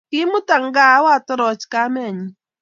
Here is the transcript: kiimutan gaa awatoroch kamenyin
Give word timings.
kiimutan 0.09 0.63
gaa 0.75 0.93
awatoroch 0.99 1.63
kamenyin 1.73 2.17